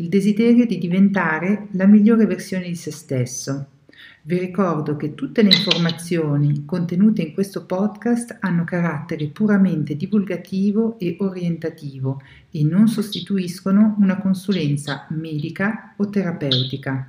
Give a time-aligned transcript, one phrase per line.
[0.00, 3.66] il desiderio di diventare la migliore versione di se stesso.
[4.22, 11.16] Vi ricordo che tutte le informazioni contenute in questo podcast hanno carattere puramente divulgativo e
[11.20, 17.06] orientativo e non sostituiscono una consulenza medica o terapeutica.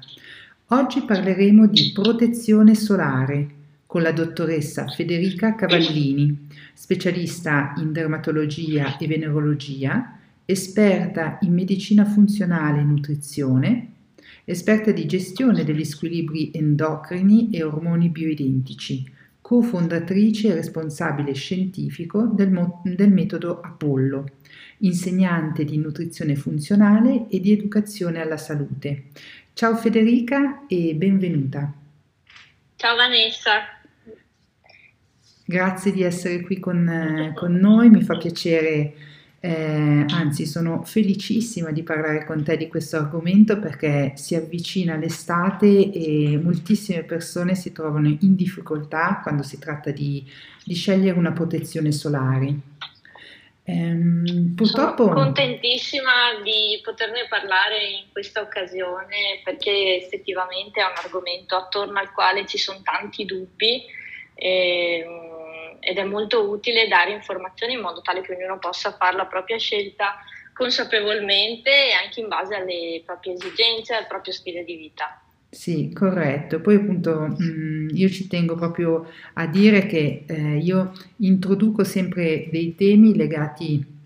[0.67, 3.47] Oggi parleremo di protezione solare
[3.85, 12.83] con la dottoressa Federica Cavallini, specialista in dermatologia e venerologia esperta in medicina funzionale e
[12.83, 13.91] nutrizione,
[14.45, 19.09] esperta di gestione degli squilibri endocrini e ormoni bioidentici,
[19.39, 24.25] cofondatrice e responsabile scientifico del, mo- del metodo Apollo,
[24.79, 29.05] insegnante di nutrizione funzionale e di educazione alla salute.
[29.53, 31.73] Ciao Federica e benvenuta.
[32.75, 33.79] Ciao Vanessa.
[35.45, 38.93] Grazie di essere qui con, eh, con noi, mi fa piacere
[39.43, 45.91] eh, anzi, sono felicissima di parlare con te di questo argomento perché si avvicina l'estate
[45.91, 50.23] e moltissime persone si trovano in difficoltà quando si tratta di,
[50.63, 52.55] di scegliere una protezione solare.
[53.63, 55.05] Ehm, purtroppo...
[55.05, 62.11] Sono contentissima di poterne parlare in questa occasione perché effettivamente è un argomento attorno al
[62.11, 63.81] quale ci sono tanti dubbi.
[64.35, 65.30] E, ehm,
[65.81, 69.57] ed è molto utile dare informazioni in modo tale che ognuno possa fare la propria
[69.57, 70.19] scelta
[70.53, 75.21] consapevolmente e anche in base alle proprie esigenze, al proprio stile di vita.
[75.49, 76.61] Sì, corretto.
[76.61, 82.75] Poi appunto mm, io ci tengo proprio a dire che eh, io introduco sempre dei
[82.75, 83.99] temi legati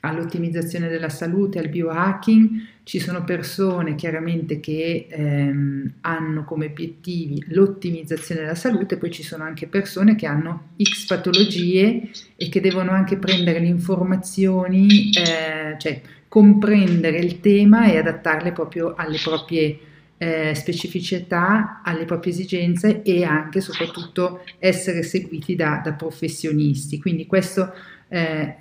[0.00, 2.48] all'ottimizzazione della salute, al biohacking,
[2.84, 9.42] ci sono persone chiaramente che ehm, hanno come obiettivi l'ottimizzazione della salute, poi ci sono
[9.42, 16.00] anche persone che hanno X patologie e che devono anche prendere le informazioni, eh, cioè
[16.28, 19.78] comprendere il tema e adattarle proprio alle proprie
[20.18, 26.98] eh, specificità, alle proprie esigenze e anche soprattutto essere seguiti da, da professionisti.
[26.98, 27.72] Quindi questo
[28.08, 28.56] eh,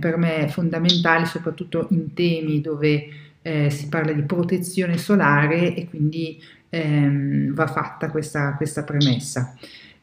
[0.00, 3.08] per me è fondamentale, soprattutto in temi dove
[3.42, 9.54] eh, si parla di protezione solare e quindi ehm, va fatta questa, questa premessa.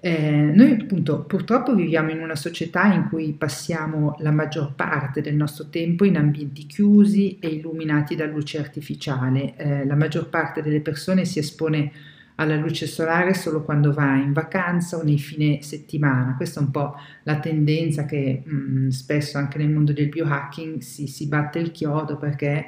[0.06, 5.34] Eh, noi appunto purtroppo viviamo in una società in cui passiamo la maggior parte del
[5.34, 9.56] nostro tempo in ambienti chiusi e illuminati da luce artificiale.
[9.56, 11.90] Eh, la maggior parte delle persone si espone
[12.36, 16.36] alla luce solare solo quando va in vacanza o nei fine settimana.
[16.36, 20.80] Questa è un po' la tendenza che mh, mm, spesso anche nel mondo del biohacking
[20.80, 22.66] si, si batte il chiodo perché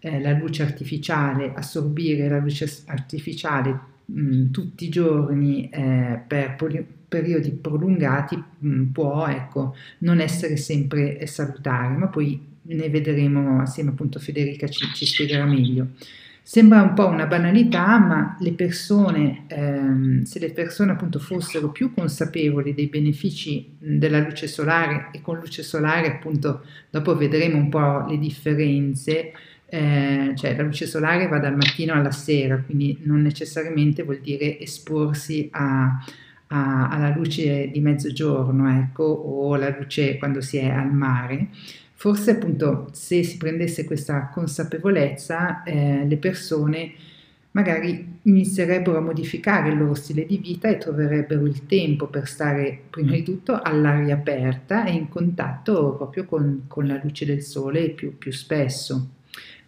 [0.00, 6.56] eh, la luce artificiale, assorbire la luce artificiale mh, mm, tutti i giorni eh, per
[6.56, 12.88] poli- periodi prolungati mh, mm, può ecco, non essere sempre eh, salutare, ma poi ne
[12.88, 15.88] vedremo assieme appunto Federica ci, ci spiegherà meglio.
[16.44, 21.94] Sembra un po' una banalità, ma le persone, ehm, se le persone appunto fossero più
[21.94, 28.06] consapevoli dei benefici della luce solare e con luce solare appunto dopo vedremo un po'
[28.08, 29.32] le differenze,
[29.74, 34.60] eh, cioè la luce solare va dal mattino alla sera, quindi non necessariamente vuol dire
[34.60, 35.98] esporsi a,
[36.48, 41.48] a, alla luce di mezzogiorno, ecco, o alla luce quando si è al mare.
[41.94, 46.92] Forse appunto se si prendesse questa consapevolezza, eh, le persone
[47.52, 52.78] magari inizierebbero a modificare il loro stile di vita e troverebbero il tempo per stare
[52.90, 57.88] prima di tutto all'aria aperta e in contatto proprio con, con la luce del sole
[57.88, 59.20] più, più spesso.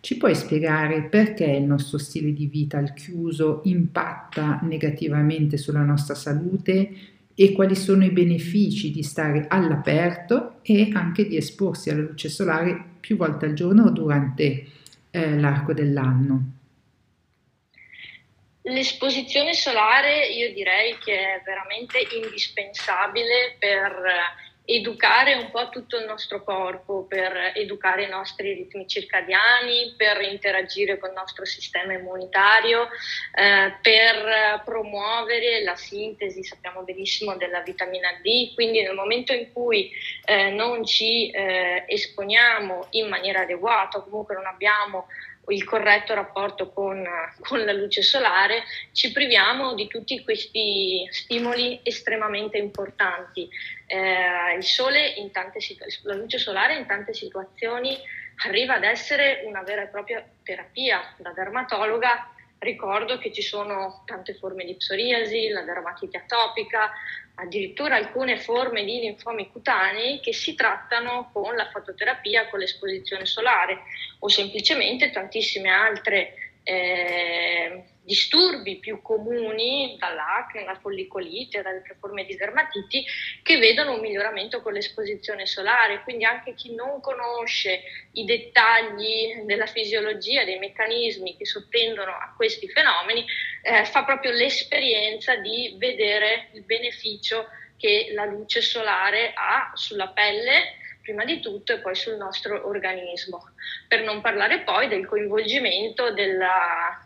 [0.05, 6.15] Ci puoi spiegare perché il nostro stile di vita al chiuso impatta negativamente sulla nostra
[6.15, 6.91] salute
[7.35, 12.85] e quali sono i benefici di stare all'aperto e anche di esporsi alla luce solare
[13.01, 14.67] più volte al giorno durante
[15.11, 16.53] eh, l'arco dell'anno?
[18.61, 23.91] L'esposizione solare io direi che è veramente indispensabile per
[24.67, 30.99] educare un po' tutto il nostro corpo, per educare i nostri ritmi circadiani, per interagire
[30.99, 32.89] con il nostro sistema immunitario,
[33.35, 38.55] eh, per promuovere la sintesi, sappiamo benissimo, della vitamina D.
[38.55, 39.91] Quindi nel momento in cui
[40.25, 45.07] eh, non ci eh, esponiamo in maniera adeguata, comunque non abbiamo
[45.49, 47.07] il corretto rapporto con,
[47.41, 48.63] con, la luce solare,
[48.93, 53.49] ci priviamo di tutti questi stimoli estremamente importanti.
[53.95, 55.61] Eh, il sole in tante
[56.03, 57.97] la luce solare in tante situazioni
[58.45, 61.15] arriva ad essere una vera e propria terapia.
[61.17, 66.91] Da dermatologa ricordo che ci sono tante forme di psoriasi, la dermatite atopica,
[67.37, 73.83] addirittura alcune forme di linfomi cutanei che si trattano con la fototerapia, con l'esposizione solare
[74.19, 83.05] o semplicemente tantissime altre eh, disturbi più comuni, dall'acne, la follicolite, dalle forme di dermatiti,
[83.43, 86.03] che vedono un miglioramento con l'esposizione solare.
[86.03, 92.69] Quindi anche chi non conosce i dettagli della fisiologia, dei meccanismi che sottendono a questi
[92.69, 93.25] fenomeni,
[93.63, 100.77] eh, fa proprio l'esperienza di vedere il beneficio che la luce solare ha sulla pelle
[101.03, 103.53] prima di tutto e poi sul nostro organismo,
[103.87, 107.04] per non parlare poi del coinvolgimento della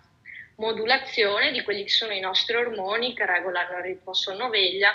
[0.58, 4.92] modulazione di quelli che sono i nostri ormoni che regolano il ritmo sonno-veglia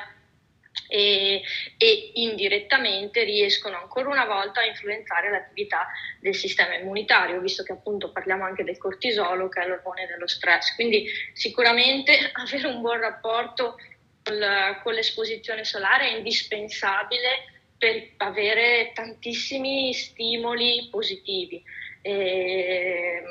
[0.87, 1.41] e,
[1.77, 5.87] e, indirettamente riescono ancora una volta a influenzare l'attività
[6.19, 10.75] del sistema immunitario, visto che appunto parliamo anche del cortisolo che è l'ormone dello stress.
[10.75, 13.77] Quindi sicuramente avere un buon rapporto
[14.23, 21.61] con l'esposizione solare è indispensabile per avere tantissimi stimoli positivi.
[22.05, 23.23] E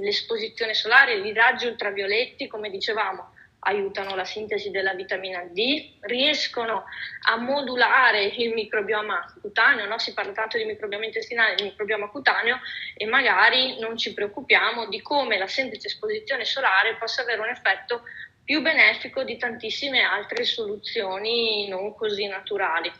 [0.00, 6.84] l'esposizione solare, i raggi ultravioletti, come dicevamo, aiutano la sintesi della vitamina D, riescono
[7.28, 9.98] a modulare il microbioma cutaneo, no?
[9.98, 12.60] si parla tanto di microbioma intestinale, di microbioma cutaneo
[12.96, 18.02] e magari non ci preoccupiamo di come la semplice esposizione solare possa avere un effetto
[18.44, 22.92] più benefico di tantissime altre soluzioni non così naturali.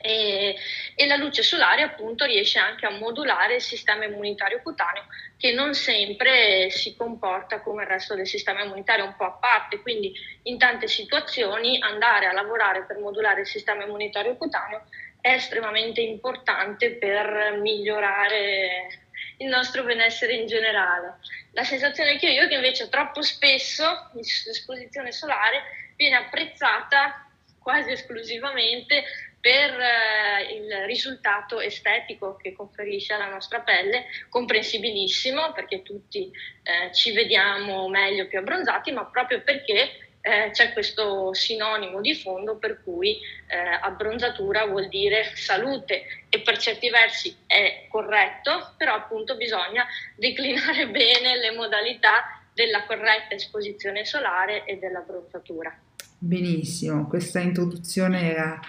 [0.00, 0.56] E,
[0.94, 5.06] e, la luce solare appunto riesce anche a modulare il sistema immunitario cutaneo
[5.36, 9.80] che non sempre si comporta come il resto del sistema immunitario un po' a parte,
[9.80, 10.12] quindi
[10.44, 14.84] in tante situazioni andare a lavorare per modulare il sistema immunitario cutaneo
[15.20, 19.00] è estremamente importante per migliorare
[19.38, 21.18] il nostro benessere in generale.
[21.52, 25.62] La sensazione che ho io è che invece troppo spesso l'esposizione solare
[25.96, 27.28] viene apprezzata
[27.58, 29.04] quasi esclusivamente
[29.42, 36.30] per eh, il risultato estetico che conferisce alla nostra pelle, comprensibilissimo perché tutti
[36.62, 39.90] eh, ci vediamo meglio, più abbronzati, ma proprio perché
[40.20, 43.18] eh, c'è questo sinonimo di fondo per cui
[43.48, 49.84] eh, abbronzatura vuol dire salute e per certi versi è corretto, però appunto bisogna
[50.14, 55.76] declinare bene le modalità della corretta esposizione solare e dell'abbronzatura.
[56.16, 58.60] Benissimo, questa introduzione era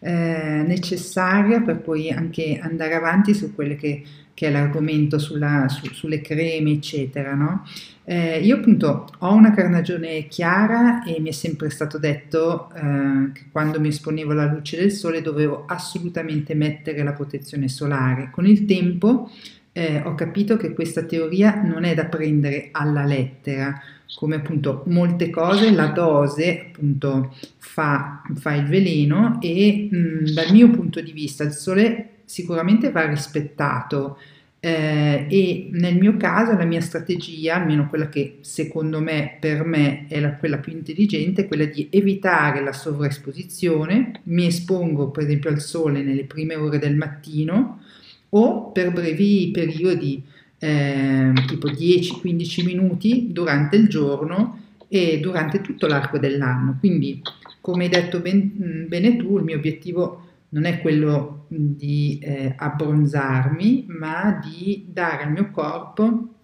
[0.00, 4.02] eh, necessaria per poi anche andare avanti su quello che,
[4.32, 7.34] che è l'argomento sulla, su, sulle creme, eccetera.
[7.34, 7.64] No?
[8.04, 13.42] Eh, io appunto ho una carnagione chiara e mi è sempre stato detto eh, che
[13.52, 18.30] quando mi esponevo alla luce del sole dovevo assolutamente mettere la protezione solare.
[18.30, 19.30] Con il tempo
[19.72, 23.78] eh, ho capito che questa teoria non è da prendere alla lettera,
[24.16, 30.70] come appunto molte cose, la dose appunto fa, fa il veleno e mh, dal mio
[30.70, 34.18] punto di vista il sole sicuramente va rispettato.
[34.60, 40.06] Eh, e nel mio caso la mia strategia, almeno quella che secondo me per me
[40.08, 45.50] è la, quella più intelligente, è quella di evitare la sovraesposizione, mi espongo per esempio
[45.50, 47.82] al sole nelle prime ore del mattino
[48.30, 50.22] o per brevi periodi
[50.58, 56.76] eh, tipo 10-15 minuti durante il giorno e durante tutto l'arco dell'anno.
[56.78, 57.22] Quindi,
[57.60, 63.86] come hai detto ben, bene tu, il mio obiettivo non è quello di eh, abbronzarmi,
[63.88, 66.34] ma di dare al mio corpo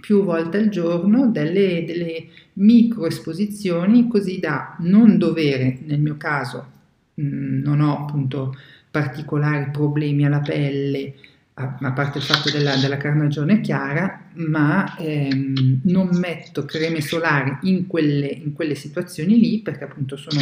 [0.00, 6.66] più volte al giorno delle, delle micro esposizioni così da non dovere, nel mio caso
[7.14, 8.54] mh, non ho appunto
[8.90, 11.14] particolari problemi alla pelle,
[11.58, 17.86] a, parte il fatto della, della carnagione chiara, ma ehm, non metto creme solari in
[17.86, 20.40] quelle, in quelle situazioni lì perché appunto sono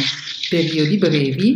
[0.49, 1.55] periodi brevi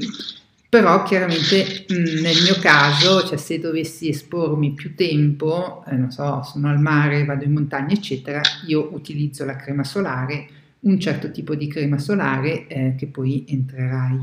[0.70, 6.44] però chiaramente mh, nel mio caso, cioè se dovessi espormi più tempo, eh, non so,
[6.44, 10.48] sono al mare, vado in montagna, eccetera, io utilizzo la crema solare,
[10.82, 14.20] un certo tipo di crema solare eh, che poi entrerai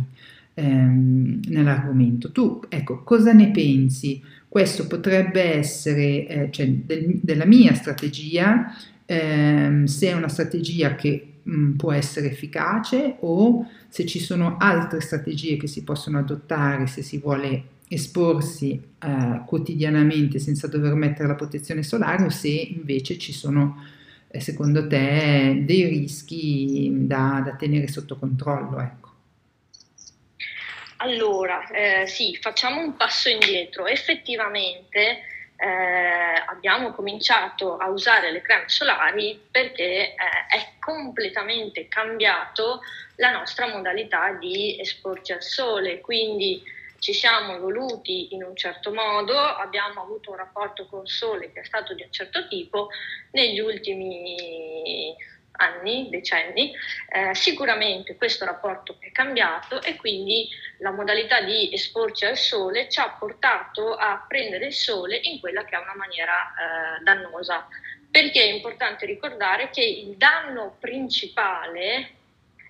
[0.55, 2.31] ehm, nell'argomento.
[2.31, 4.23] Tu, ecco, cosa ne pensi?
[4.57, 11.41] Questo potrebbe essere, eh, cioè, del, della mia strategia, ehm, se è una strategia che
[11.43, 16.87] mh, mm, può essere efficace o se ci sono altre strategie che si possono adottare
[16.87, 23.19] se si vuole esporsi eh, quotidianamente senza dover mettere la protezione solare o se invece
[23.19, 23.85] ci sono
[24.29, 28.81] eh, secondo te dei rischi da, da tenere sotto controllo.
[28.81, 29.06] Ecco.
[31.07, 33.87] Allora, eh, sì, facciamo un passo indietro.
[33.87, 35.23] Effettivamente
[35.57, 40.15] eh, abbiamo cominciato a usare le creme solari perché eh,
[40.49, 42.81] è completamente cambiato
[43.17, 46.61] la nostra modalità di esporci al sole, quindi
[46.99, 51.65] ci siamo evoluti in un certo modo, abbiamo avuto un rapporto col sole che è
[51.65, 52.89] stato di un certo tipo
[53.31, 55.15] negli ultimi
[55.57, 56.73] anni, decenni,
[57.09, 60.49] eh, sicuramente questo rapporto è cambiato e quindi
[60.79, 65.65] la modalità di esporci al sole ci ha portato a prendere il sole in quella
[65.65, 67.67] che è una maniera eh, dannosa.
[68.11, 72.11] Perché è importante ricordare che il danno principale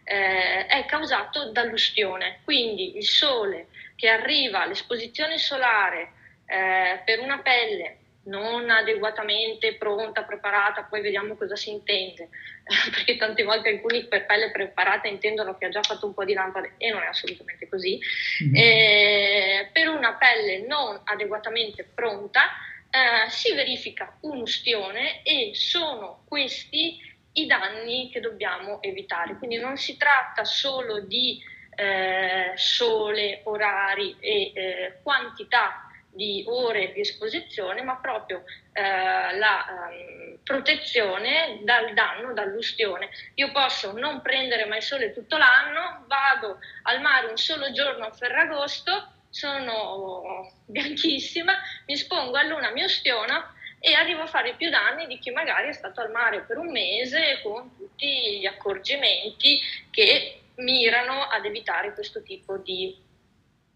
[0.02, 6.12] eh, è causato dall'ustione, quindi il sole che arriva all'esposizione solare
[6.46, 12.28] eh, per una pelle non adeguatamente pronta, preparata, poi vediamo cosa si intende,
[12.94, 16.34] perché tante volte alcuni per pelle preparata intendono che ha già fatto un po' di
[16.34, 17.98] lampade e non è assolutamente così,
[18.44, 18.54] mm-hmm.
[18.54, 22.50] eh, per una pelle non adeguatamente pronta
[22.90, 26.98] eh, si verifica un'ustione e sono questi
[27.32, 31.38] i danni che dobbiamo evitare, quindi non si tratta solo di
[31.74, 35.85] eh, sole, orari e eh, quantità
[36.16, 38.42] di ore di esposizione, ma proprio
[38.72, 43.10] eh, la um, protezione dal danno, dall'ustione.
[43.34, 48.12] Io posso non prendere mai sole tutto l'anno, vado al mare un solo giorno a
[48.12, 51.52] Ferragosto, sono bianchissima,
[51.86, 55.68] mi espongo a luna, mi ustiono e arrivo a fare più danni di chi magari
[55.68, 61.92] è stato al mare per un mese con tutti gli accorgimenti che mirano ad evitare
[61.92, 62.96] questo tipo di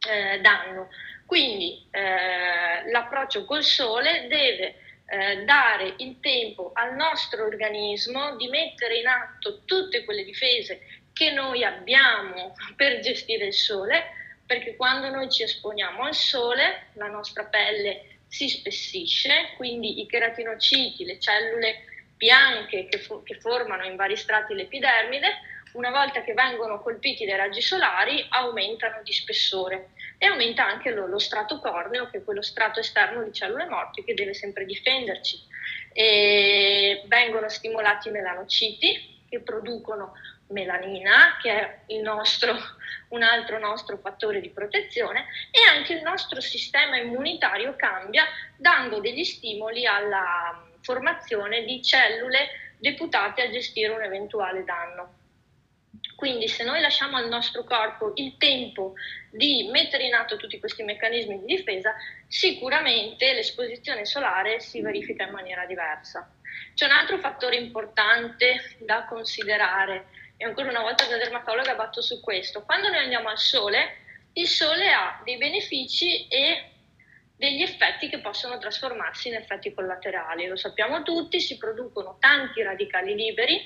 [0.08, 0.88] eh, danno.
[1.30, 4.74] Quindi eh, l'approccio col sole deve
[5.06, 10.80] eh, dare il tempo al nostro organismo di mettere in atto tutte quelle difese
[11.12, 14.06] che noi abbiamo per gestire il sole,
[14.44, 21.04] perché quando noi ci esponiamo al sole la nostra pelle si spessisce, quindi i cheratinociti,
[21.04, 21.84] le cellule
[22.16, 25.28] bianche che, fo- che formano in vari strati l'epidermide,
[25.72, 31.06] una volta che vengono colpiti dai raggi solari aumentano di spessore e aumenta anche lo,
[31.06, 35.48] lo, strato corneo, che è quello strato esterno di cellule morte che deve sempre difenderci.
[35.92, 40.12] E vengono stimolati i melanociti che producono
[40.48, 42.54] melanina, che è nostro,
[43.08, 48.24] un altro nostro fattore di protezione, e anche il nostro sistema immunitario cambia
[48.56, 55.19] dando degli stimoli alla formazione di cellule deputate a gestire un eventuale danno.
[56.20, 58.92] Quindi se noi lasciamo al nostro corpo il tempo
[59.30, 61.94] di mettere in atto tutti questi meccanismi di difesa,
[62.28, 66.30] sicuramente l'esposizione solare si verifica in maniera diversa.
[66.74, 72.20] C'è un altro fattore importante da considerare, e ancora una volta da dermatologa batto su
[72.20, 73.96] questo, quando noi andiamo al sole,
[74.34, 76.64] il sole ha dei benefici e
[77.34, 80.46] degli effetti che possono trasformarsi in effetti collaterali.
[80.46, 83.62] Lo sappiamo tutti, si producono tanti radicali liberi,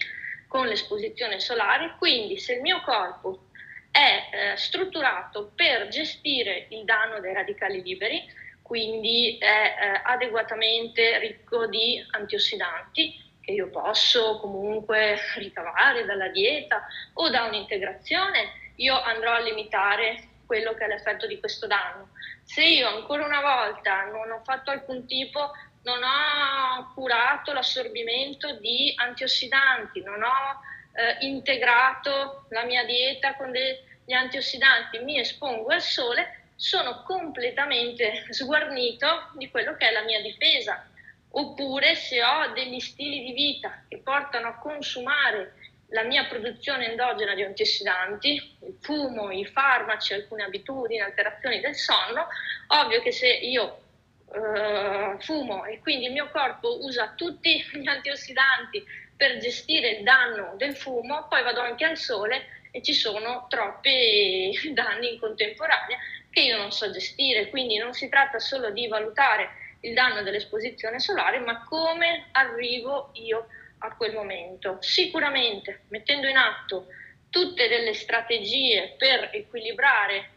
[0.55, 3.47] con l'esposizione solare, quindi se il mio corpo
[3.91, 8.23] è eh, strutturato per gestire il danno dei radicali liberi,
[8.63, 17.29] quindi è eh, adeguatamente ricco di antiossidanti che io posso comunque ricavare dalla dieta o
[17.31, 22.11] da un'integrazione, io andrò a limitare quello che è l'effetto di questo danno.
[22.45, 25.51] Se io ancora una volta non ho fatto alcun tipo
[25.85, 30.61] non ho curato l'assorbimento di antiossidanti, non ho
[30.95, 39.31] eh, integrato la mia dieta con degli antiossidanti, mi espongo al sole, sono completamente sguarnito
[39.35, 40.89] di quello che è la mia difesa.
[41.37, 45.55] Oppure se ho degli stili di vita che portano a consumare
[45.89, 52.29] la mia produzione endogena di antiossidanti, il fumo, i farmaci, alcune abitudini, alterazioni del sonno,
[52.69, 53.84] ovvio che se io
[54.27, 58.85] uh, fumo e quindi il mio corpo usa tutti gli antiossidanti
[59.17, 64.53] per gestire il danno del fumo, poi vado anche al sole e ci sono troppi
[64.75, 65.99] danni in contemporanea
[66.31, 70.99] che io non so gestire, quindi non si tratta solo di valutare il danno dell'esposizione
[70.99, 73.47] solare, ma come arrivo io
[73.79, 74.79] a quel momento.
[74.81, 76.87] Sicuramente mettendo in atto
[77.31, 80.31] tutte delle strategie per equilibrare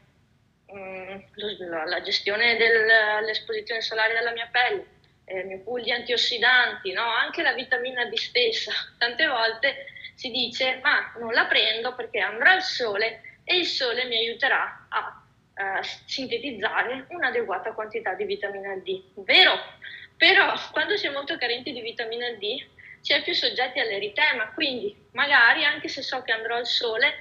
[0.70, 4.86] la gestione dell'esposizione solare della mia pelle,
[5.26, 7.04] eh, il mio pool di antiossidanti, no?
[7.04, 8.72] anche la vitamina D stessa.
[8.98, 14.06] Tante volte si dice ma non la prendo perché andrà al sole e il sole
[14.06, 19.02] mi aiuterà a eh, sintetizzare un'adeguata quantità di vitamina D.
[19.16, 19.54] Vero?
[20.18, 22.66] Però quando si è molto carenti di vitamina D
[23.00, 27.14] si è più soggetti all'eritema, quindi magari anche se so che andrò al sole,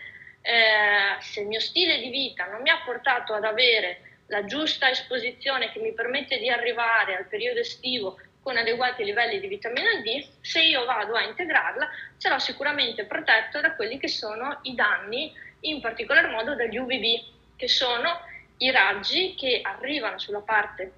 [0.46, 4.88] eh, se il mio stile di vita non mi ha portato ad avere la giusta
[4.88, 10.24] esposizione che mi permette di arrivare al periodo estivo con adeguati livelli di vitamina D,
[10.40, 15.80] se io vado a integrarla sarò sicuramente protetto da quelli che sono i danni, in
[15.80, 18.20] particolar modo dagli UVB, che sono
[18.58, 20.92] i raggi che arrivano sulla parte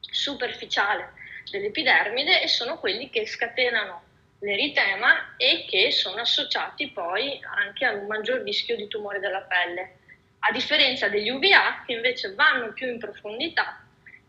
[0.00, 1.12] superficiale
[1.50, 4.05] dell'epidermide e sono quelli che scatenano
[4.40, 9.96] l'eritema e che sono associati poi anche a un maggior rischio di tumore della pelle,
[10.40, 13.82] a differenza degli UVA che invece vanno più in profondità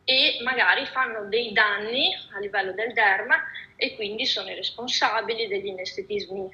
[0.03, 3.43] e magari fanno dei danni a livello del derma
[3.75, 6.49] e quindi sono i responsabili degli inestetismi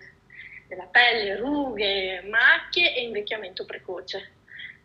[0.67, 4.31] della pelle, rughe, macchie e invecchiamento precoce.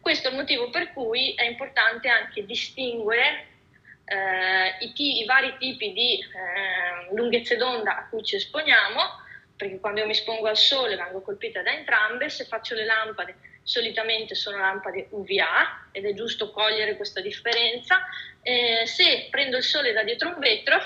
[0.01, 3.47] Questo è il motivo per cui è importante anche distinguere
[4.09, 9.01] eh, i, t- i, vari tipi di eh, lunghezze d'onda a cui ci esponiamo,
[9.57, 13.37] perché quando io mi espongo al sole vengo colpita da entrambe, se faccio le lampade
[13.69, 18.01] solitamente sono lampade UVA ed è giusto cogliere questa differenza,
[18.41, 20.81] eh, se prendo il sole da dietro un vetro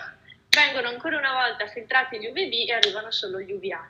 [0.49, 3.89] vengono ancora una volta filtrati gli UVB e arrivano solo gli UVA.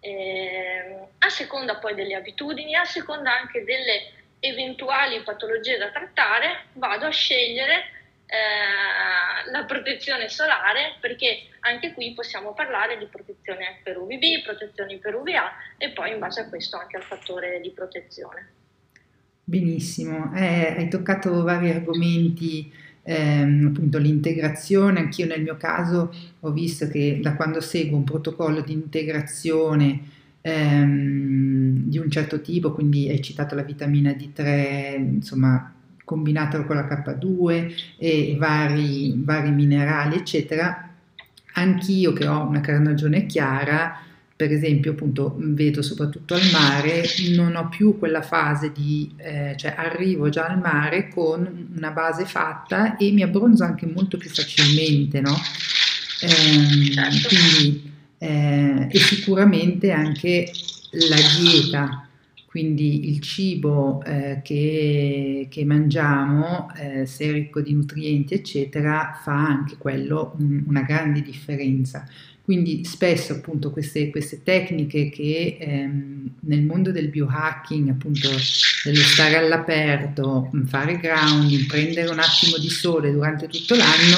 [0.00, 4.10] Eh, a seconda poi delle abitudini, a seconda anche delle
[4.40, 8.01] eventuali patologie da trattare, vado a scegliere
[8.32, 15.14] eh, la protezione solare perché anche qui possiamo parlare di protezione per UVB, protezioni per
[15.14, 18.48] UVA e poi in base a questo anche al fattore di protezione.
[19.44, 22.72] Benissimo, eh, hai toccato vari argomenti,
[23.02, 28.62] ehm, appunto l'integrazione, anch'io nel mio caso ho visto che da quando seguo un protocollo
[28.62, 30.00] di integrazione
[30.40, 35.71] ehm, di un certo tipo, quindi hai citato la vitamina D3, insomma
[36.12, 40.90] combinato con la K2 e vari, vari minerali, eccetera,
[41.54, 43.98] anch'io che ho una carnagione chiara,
[44.36, 47.04] per esempio, appunto, vedo soprattutto al mare,
[47.34, 52.26] non ho più quella fase di, eh, cioè arrivo già al mare con una base
[52.26, 55.34] fatta e mi abbronzo anche molto più facilmente, no?
[56.20, 56.90] Eh,
[57.26, 60.50] quindi, eh, e sicuramente anche
[61.08, 62.06] la dieta
[62.52, 69.32] quindi il cibo eh, che, che, mangiamo, eh, se è ricco di nutrienti, eccetera, fa
[69.32, 72.06] anche quello un, una grande differenza.
[72.42, 78.28] Quindi spesso appunto queste, queste tecniche che ehm, nel mondo del biohacking, appunto
[78.84, 84.16] dello stare all'aperto, fare grounding, prendere un attimo di sole durante tutto l'anno,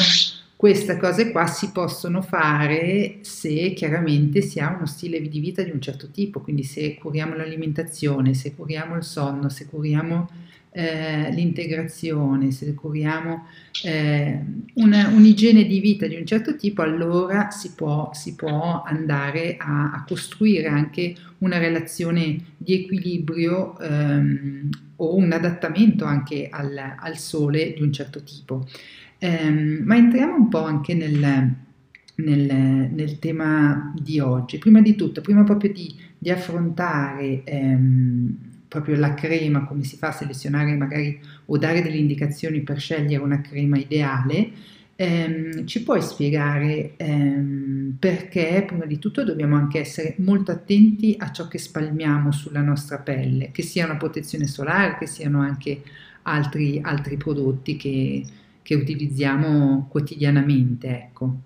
[0.57, 5.71] queste cose qua si possono fare se chiaramente si ha uno stile di vita di
[5.71, 10.29] un certo tipo, quindi se curiamo l'alimentazione, se curiamo il sonno, se curiamo
[10.77, 13.47] eh, l'integrazione, se curiamo
[13.85, 14.41] eh,
[14.75, 19.93] una, un'igiene di vita di un certo tipo, allora si può, si può andare a,
[19.93, 27.73] a, costruire anche una relazione di equilibrio ehm, o un adattamento anche al, al sole
[27.73, 28.67] di un certo tipo.
[29.19, 31.55] Eh, ma entriamo un po' anche nel,
[32.17, 34.59] nel, nel, tema di oggi.
[34.59, 38.37] Prima di tutto, prima proprio di, di affrontare ehm,
[38.69, 43.23] proprio la crema, come si fa a selezionare magari o dare delle indicazioni per scegliere
[43.23, 44.51] una crema ideale,
[44.97, 51.31] ehm, ci puoi spiegare ehm, perché prima di tutto dobbiamo anche essere molto attenti a
[51.31, 55.83] ciò che spalmiamo sulla nostra pelle, che sia una protezione solare, che siano anche
[56.23, 58.25] altri, altri prodotti che
[58.65, 60.89] che utilizziamo quotidianamente.
[60.89, 61.43] Ecco.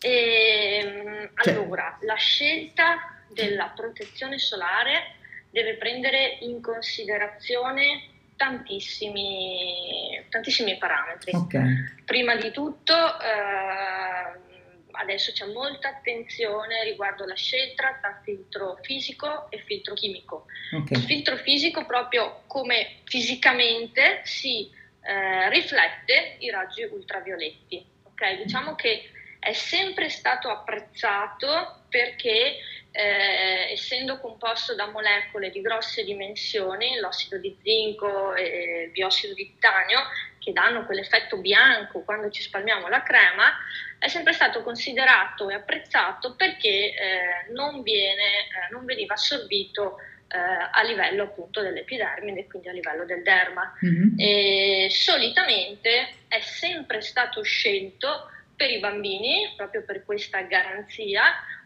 [0.00, 5.14] E, ehm, cioè, allora, la scelta della protezione solare
[5.50, 11.30] deve prendere in considerazione tantissimi, tantissimi parametri.
[11.32, 12.02] Okay.
[12.04, 14.51] Prima di tutto, eh,
[14.92, 20.46] adesso c'è molta attenzione riguardo la scelta tra filtro fisico e filtro chimico.
[20.72, 20.98] Okay.
[20.98, 24.70] Il filtro fisico proprio come fisicamente si
[25.02, 27.84] eh, riflette i raggi ultravioletti.
[28.12, 28.42] Okay?
[28.42, 32.58] Diciamo che è sempre stato apprezzato perché
[32.92, 39.46] eh, essendo composto da molecole di grosse dimensioni, l'ossido di zinco e il biossido di
[39.46, 40.00] titanio,
[40.42, 43.52] che danno quell'effetto bianco quando ci spalmiamo la crema,
[43.98, 50.38] è sempre stato considerato e apprezzato perché eh, non, viene, eh, non, veniva assorbito eh,
[50.38, 53.72] a livello appunto dell'epidermide, quindi a livello del derma.
[53.84, 54.88] Mm-hmm.
[54.88, 61.22] Solitamente è sempre stato scelto per i bambini, proprio per questa garanzia,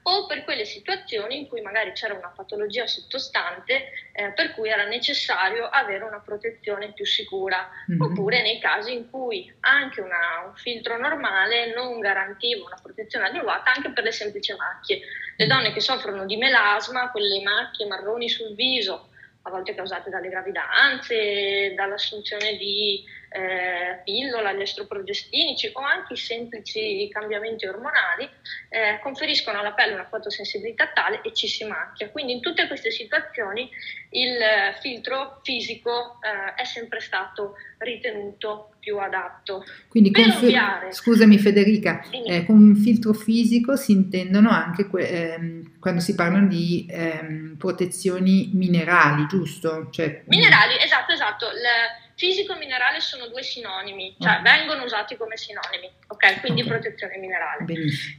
[0.09, 4.85] o per quelle situazioni in cui magari c'era una patologia sottostante eh, per cui era
[4.87, 8.01] necessario avere una protezione più sicura, mm-hmm.
[8.01, 13.73] oppure nei casi in cui anche una, un filtro normale non garantiva una protezione adeguata
[13.73, 15.01] anche per le semplici macchie.
[15.37, 19.09] Le donne che soffrono di melasma, quelle macchie marroni sul viso,
[19.42, 23.03] a volte causate dalle gravidanze, dall'assunzione di
[23.37, 28.29] eh, pillola, gli estroprogestinici o anche i semplici cambiamenti ormonali,
[28.70, 32.09] eh, conferiscono alla pelle una fotosensibilità tale e ci si macchia.
[32.09, 33.68] Quindi in tutte queste situazioni
[34.11, 34.38] il
[34.81, 39.64] filtro fisico eh, è sempre stato ritenuto più adatto.
[39.88, 45.79] Quindi con ovviare, scusami Federica, eh, con un filtro fisico si intendono anche que- ehm,
[45.79, 49.88] quando si parlano di ehm, protezioni minerali, giusto?
[49.90, 51.46] Cioè, minerali, esatto, esatto.
[51.46, 54.42] Le, Fisico e minerale sono due sinonimi, cioè okay.
[54.42, 56.40] vengono usati come sinonimi, ok?
[56.40, 56.72] Quindi okay.
[56.72, 57.64] protezione minerale.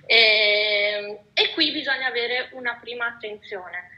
[0.05, 3.89] E, ehm, e qui bisogna avere una prima attenzione.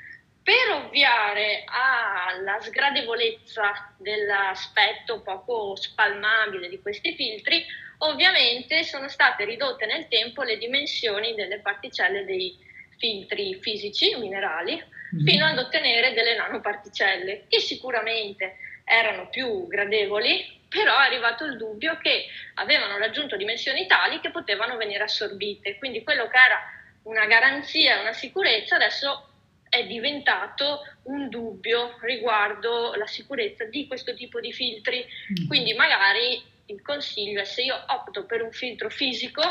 [0.42, 7.66] Per ovviare alla sgradevolezza dell'aspetto poco spalmabile di questi filtri,
[8.00, 12.58] ovviamente sono state ridotte nel tempo le dimensioni delle particelle dei
[12.98, 15.26] filtri fisici, minerali, mm-hmm.
[15.26, 18.56] fino ad ottenere delle nanoparticelle, che sicuramente
[18.90, 22.26] erano più gradevoli, però è arrivato il dubbio che
[22.56, 25.78] avevano raggiunto dimensioni tali che potevano venire assorbite.
[25.78, 26.60] Quindi quello che era
[27.04, 29.28] una garanzia, una sicurezza, adesso
[29.70, 35.06] è diventato un dubbio riguardo la sicurezza di questo tipo di filtri.
[35.06, 35.48] Mm.
[35.48, 39.42] Quindi magari il consiglio è se io opto per un filtro fisico,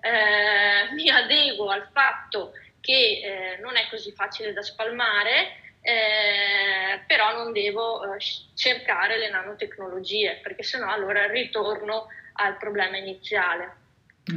[0.00, 7.34] eh, mi adeguo al fatto che eh, non è così facile da spalmare eh, però
[7.34, 8.18] non devo eh,
[8.54, 13.76] cercare le nanotecnologie perché sennò allora ritorno al problema iniziale.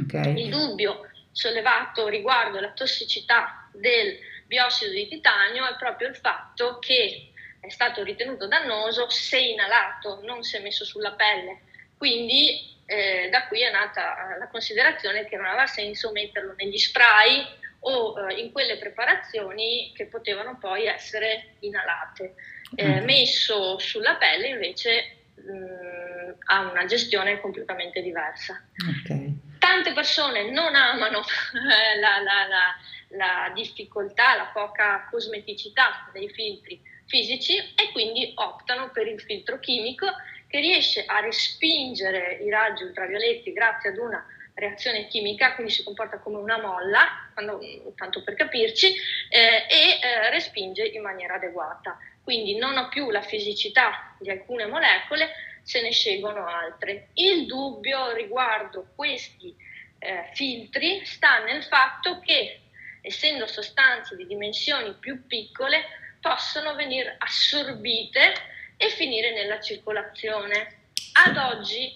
[0.04, 0.42] Okay.
[0.42, 7.30] Il dubbio sollevato riguardo la tossicità del biossido di titanio è proprio il fatto che
[7.60, 11.60] è stato ritenuto dannoso se inalato, non se messo sulla pelle.
[11.96, 17.44] Quindi eh, da qui è nata la considerazione che non aveva senso metterlo negli spray
[17.80, 22.34] o eh, in quelle preparazioni che potevano poi essere inalate.
[22.74, 23.04] Eh, mm.
[23.04, 28.60] messo sulla pelle invece mh, mm, ha una gestione completamente diversa.
[29.02, 29.34] Okay.
[29.58, 31.20] Tante persone non amano
[31.54, 32.76] eh, la, la, la,
[33.16, 40.06] la difficoltà, la poca cosmeticità dei filtri fisici e quindi optano per il filtro chimico
[40.48, 44.24] che riesce a respingere i raggi ultravioletti grazie ad una
[44.56, 47.60] reazione chimica, quindi si comporta come una molla, quando,
[47.94, 48.94] tanto per capirci,
[49.28, 51.98] eh, e eh, respinge in maniera adeguata.
[52.24, 55.30] Quindi non ho più la fisicità di alcune molecole,
[55.62, 57.08] se ne scelgono altre.
[57.14, 59.54] Il dubbio riguardo questi
[59.98, 62.60] eh, filtri sta nel fatto che,
[63.02, 65.84] essendo sostanze di dimensioni più piccole,
[66.20, 68.32] possono venire assorbite
[68.76, 70.84] e finire nella circolazione.
[71.12, 71.94] Ad oggi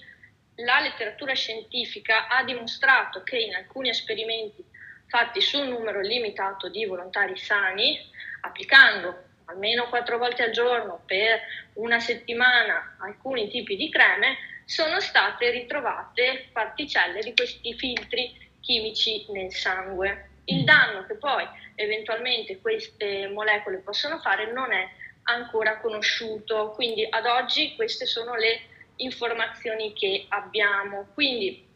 [0.64, 4.64] la letteratura scientifica ha dimostrato che in alcuni esperimenti
[5.06, 7.98] fatti su un numero limitato di volontari sani,
[8.42, 11.40] applicando almeno quattro volte al giorno per
[11.74, 19.52] una settimana alcuni tipi di creme, sono state ritrovate particelle di questi filtri chimici nel
[19.52, 20.28] sangue.
[20.44, 21.44] Il danno che poi
[21.74, 24.88] eventualmente queste molecole possono fare non è
[25.24, 28.60] ancora conosciuto, quindi ad oggi queste sono le
[29.04, 31.08] informazioni che abbiamo.
[31.14, 31.66] Quindi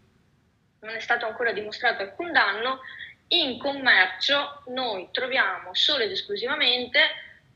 [0.80, 2.80] non è stato ancora dimostrato alcun danno.
[3.28, 7.00] In commercio noi troviamo solo ed esclusivamente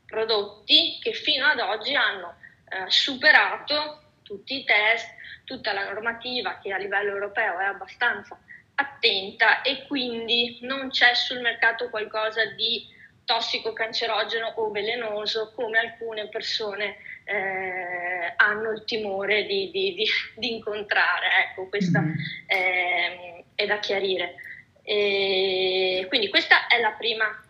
[0.05, 2.35] prodotti che fino ad oggi hanno
[2.67, 5.07] eh, superato tutti i test,
[5.45, 8.37] tutta la normativa che a livello europeo è abbastanza
[8.75, 12.87] attenta e quindi non c'è sul mercato qualcosa di
[13.25, 16.97] tossico, cancerogeno o velenoso come alcune persone
[17.29, 21.27] eh, hanno il timore di, di, di, di incontrare.
[21.47, 22.15] Ecco, questa mm-hmm.
[22.47, 24.35] eh, è da chiarire.
[24.81, 27.43] E quindi questa è la prima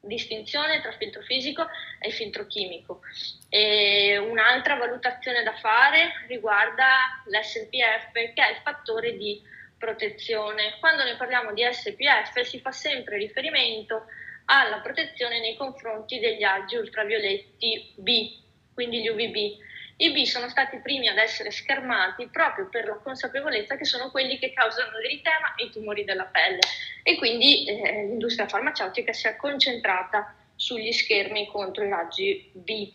[0.00, 1.66] distinzione tra filtro fisico
[1.98, 3.00] e filtro chimico.
[3.48, 9.42] E un'altra valutazione da fare riguarda l'SPF, che è il fattore di
[9.76, 10.76] protezione.
[10.78, 14.06] Quando ne parliamo di SPF si fa sempre riferimento
[14.44, 18.46] alla protezione nei confronti degli aggi ultravioletti B,
[18.78, 19.66] quindi gli UVB.
[19.96, 24.12] I B sono stati i primi ad essere schermati proprio per la consapevolezza che sono
[24.12, 26.60] quelli che causano l'eritema e i tumori della pelle
[27.02, 32.92] e quindi eh, l'industria farmaceutica si è concentrata sugli schermi contro i raggi B.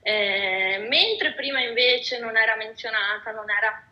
[0.00, 3.86] Eh, mentre prima invece non era menzionata, non era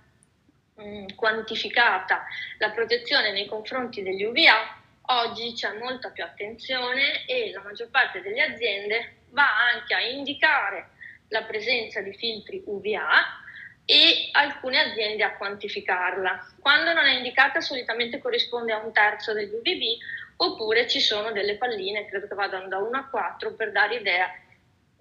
[0.76, 2.24] mh, mm, quantificata
[2.56, 8.22] la protezione nei confronti degli UVA, oggi c'è molta più attenzione e la maggior parte
[8.22, 10.98] delle aziende va anche a indicare
[11.30, 13.38] la presenza di filtri UVA
[13.84, 16.54] e alcune aziende a quantificarla.
[16.60, 19.98] Quando non è indicata solitamente corrisponde a un terzo degli UVB
[20.36, 24.32] oppure ci sono delle palline, credo che vadano da 1 a 4 per dare idea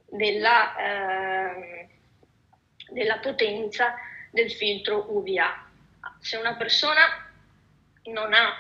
[0.05, 1.87] della, eh,
[2.89, 3.95] della potenza
[4.31, 5.67] del filtro UVA.
[6.19, 7.31] Se una persona
[8.05, 8.53] non ha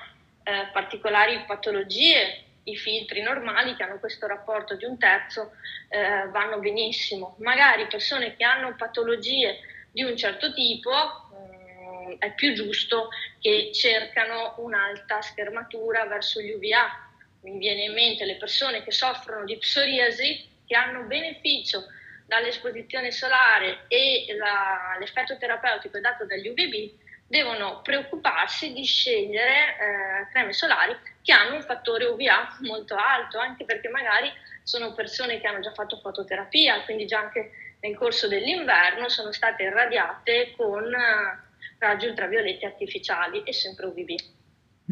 [0.43, 5.53] eh, particolari patologie, i filtri normali che hanno questo rapporto di un terzo
[5.89, 7.35] eh, vanno benissimo.
[7.39, 9.59] Magari persone che hanno patologie
[9.91, 16.51] di un certo tipo, mh, mm, è più giusto che cercano un'alta schermatura verso gli
[16.51, 17.07] UVA.
[17.41, 21.85] Mi viene in mente le persone che soffrono di psoriasi, che hanno beneficio
[22.25, 26.91] dall'esposizione solare e la, l'effetto terapeutico dato dagli UVB,
[27.29, 33.65] devono preoccuparsi di scegliere eh, creme solari che hanno un fattore UVA molto alto, anche
[33.65, 34.31] perché magari
[34.63, 39.63] sono persone che hanno già fatto fototerapia, quindi già anche nel corso dell'inverno sono state
[39.63, 41.39] irradiate con eh,
[41.77, 44.15] raggi ultravioletti artificiali e sempre UVB.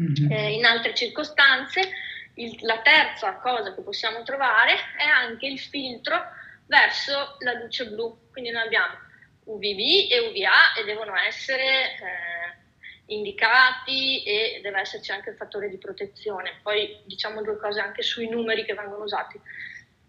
[0.00, 0.30] Mm-hmm.
[0.30, 1.90] Eh, in altre circostanze,
[2.34, 6.22] il, la terza cosa che possiamo trovare è anche il filtro
[6.66, 8.28] verso la luce blu.
[8.30, 9.06] Quindi noi abbiamo
[9.48, 12.58] UVB e UVA e devono essere eh,
[13.06, 16.60] indicati e deve esserci anche il fattore di protezione.
[16.62, 19.40] Poi diciamo due cose anche sui numeri che vengono usati.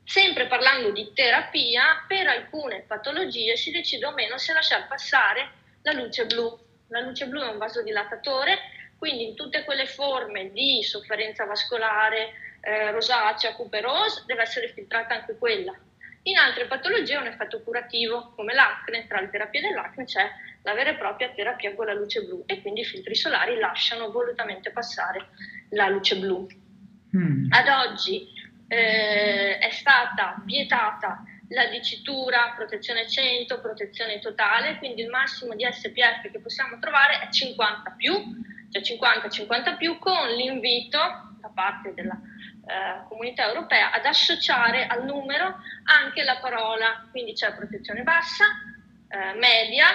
[0.04, 5.52] Sempre parlando di terapia, per alcune patologie si decide o meno se lasciare passare
[5.84, 6.68] la luce blu.
[6.88, 8.58] La luce blu è un vasodilatatore,
[8.98, 15.38] quindi in tutte quelle forme di sofferenza vascolare, eh, rosacea, cuperose, deve essere filtrata anche
[15.38, 15.78] quella.
[16.24, 20.30] In altre patologie è un effetto curativo, come l'acne, tra le terapie dell'acne c'è
[20.64, 24.12] la vera e propria terapia con la luce blu e quindi i filtri solari lasciano
[24.12, 25.30] volutamente passare
[25.70, 26.48] la luce blu.
[27.16, 27.52] Mm.
[27.52, 28.28] Ad oggi
[28.68, 36.30] eh, è stata vietata la dicitura protezione 100, protezione totale, quindi il massimo di SPF
[36.32, 38.14] che possiamo trovare è 50 più,
[38.70, 41.00] cioè 50-50 più, con l'invito
[41.40, 42.20] da parte della
[42.70, 48.46] eh, comunità europea ad associare al numero anche la parola, quindi c'è protezione bassa,
[49.10, 49.88] eh, media,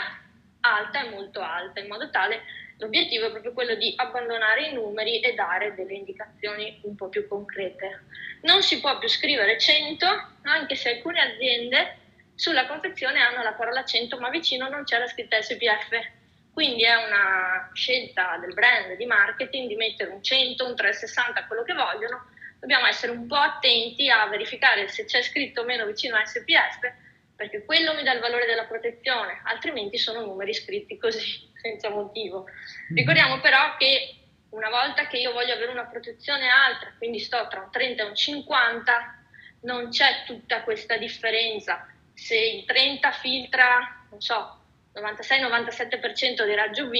[0.60, 2.42] alta e molto alta, in modo tale
[2.78, 7.28] L'obiettivo è proprio quello di abbandonare i numeri e dare delle indicazioni un po' più
[7.28, 8.02] concrete.
[8.42, 10.06] Non si può più scrivere 100,
[10.42, 11.98] anche se alcune aziende
[12.34, 15.88] sulla confezione hanno la parola 100, ma vicino non c'è la scritta SPF.
[16.52, 21.62] Quindi è una scelta del brand di marketing di mettere un 100, un 360, quello
[21.62, 22.26] che vogliono.
[22.64, 26.90] Dobbiamo essere un po' attenti a verificare se c'è scritto o meno vicino a SPF,
[27.36, 32.46] perché quello mi dà il valore della protezione, altrimenti sono numeri scritti così senza motivo.
[32.90, 32.96] Mm.
[32.96, 34.14] Ricordiamo però che
[34.48, 38.06] una volta che io voglio avere una protezione alta, quindi sto tra un 30 e
[38.06, 39.24] un 50,
[39.64, 41.86] non c'è tutta questa differenza.
[42.14, 44.62] Se il 30 filtra, non so,
[44.94, 46.94] 96-97% di raggio V,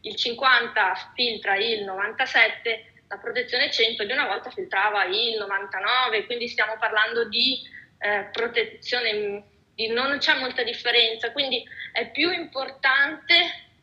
[0.00, 6.46] il 50 filtra il 97, la protezione 100 di una volta filtrava il 99, quindi
[6.46, 7.60] stiamo parlando di
[7.98, 9.42] eh, protezione,
[9.74, 13.34] di, non c'è molta differenza, quindi è più importante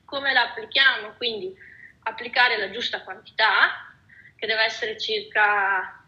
[0.05, 1.15] come la applichiamo?
[1.17, 1.53] Quindi
[2.03, 3.93] applicare la giusta quantità,
[4.37, 6.01] che deve essere circa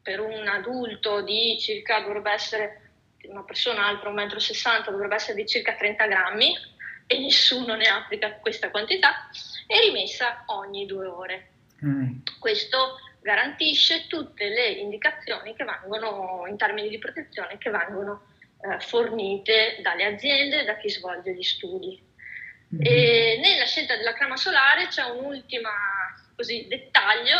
[0.00, 2.90] per un adulto di circa, dovrebbe essere
[3.24, 6.56] una persona alta 1,60 m, dovrebbe essere di circa 30 grammi
[7.08, 9.28] e nessuno ne applica questa quantità,
[9.66, 11.49] e rimessa ogni due ore.
[11.84, 12.18] Mm.
[12.38, 18.26] Questo garantisce tutte le indicazioni che vengono in termini di protezione che vengono
[18.62, 22.08] eh, fornite dalle aziende, da chi svolge gli studi.
[22.74, 22.84] Mm-hmm.
[22.84, 25.68] E nella scelta della crema solare c'è un ultimo
[26.36, 27.36] dettaglio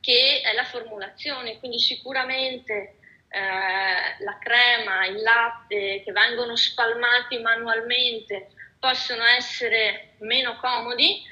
[0.00, 2.96] che è la formulazione, quindi sicuramente
[3.28, 8.48] eh, la crema, il latte che vengono spalmati manualmente
[8.80, 11.22] possono essere meno comodi,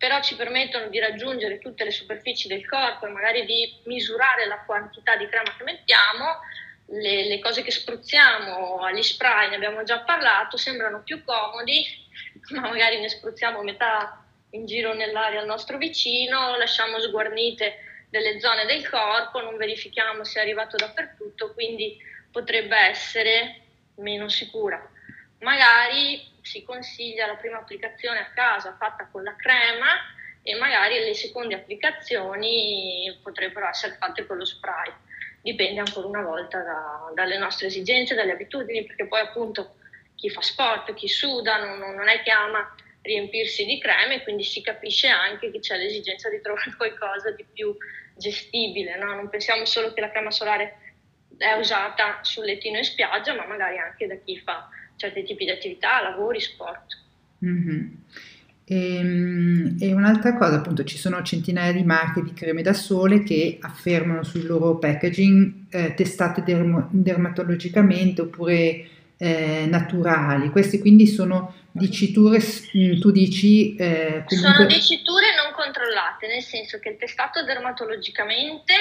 [0.00, 4.62] però ci permettono di raggiungere tutte le superfici del corpo e magari di misurare la
[4.64, 6.40] quantità di crema che mettiamo.
[6.86, 11.84] Le, le cose che spruzziamo agli spray, ne abbiamo già parlato, sembrano più comodi,
[12.56, 18.64] ma magari ne spruzziamo metà in giro nell'aria al nostro vicino, lasciamo sguarnite delle zone
[18.64, 21.98] del corpo, non verifichiamo se è arrivato dappertutto, quindi
[22.32, 23.60] potrebbe essere
[23.96, 24.82] meno sicura.
[25.40, 29.86] Magari si consiglia la prima applicazione a casa fatta con la crema
[30.42, 34.90] e magari le seconde applicazioni potrebbero essere fatte con lo spray.
[35.42, 39.76] Dipende ancora una volta da, dalle nostre esigenze, dalle abitudini, perché poi appunto
[40.14, 44.60] chi fa sport, chi suda, non, non è che ama riempirsi di creme, quindi si
[44.60, 47.74] capisce anche che c'è l'esigenza di trovare qualcosa di più
[48.16, 49.14] gestibile, no?
[49.14, 50.94] non pensiamo solo che la crema solare
[51.38, 54.68] è usata sul lettino in spiaggia, ma magari anche da chi fa
[55.00, 56.98] certi tipi di attività, lavori, sport.
[57.44, 57.86] Mm-hmm.
[58.66, 63.22] E, ehm, e, un'altra cosa, appunto, ci sono centinaia di marche di creme da sole
[63.22, 70.50] che affermano sul loro packaging eh, testate dermo- dermatologicamente oppure eh, naturali.
[70.50, 73.74] Queste quindi sono diciture, mm, tu dici...
[73.76, 74.36] Eh, comunque...
[74.36, 78.74] Sono diciture non controllate, nel senso che il testato dermatologicamente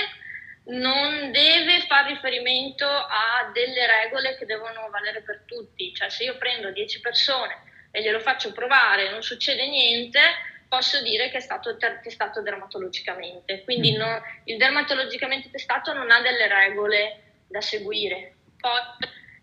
[0.69, 5.93] non deve far riferimento a delle regole che devono valere per tutti.
[5.93, 10.19] Cioè se io prendo 10 persone e glielo faccio provare e non succede niente,
[10.67, 13.63] posso dire che è stato testato dermatologicamente.
[13.63, 13.97] Quindi mm.
[13.97, 18.35] no, il dermatologicamente testato non ha delle regole da seguire.
[18.59, 18.79] Poi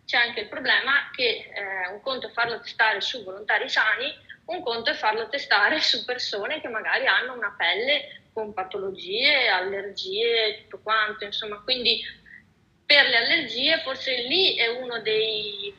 [0.04, 4.14] c'è anche il problema che eh, un conto è farlo testare su volontari sani,
[4.46, 10.64] un conto è farlo testare su persone che magari hanno una pelle con patologie, allergie,
[10.64, 12.02] tutto quanto, insomma, quindi
[12.84, 15.74] per le allergie forse lì è uno dei,